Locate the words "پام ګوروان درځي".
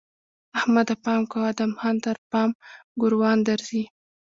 2.31-3.83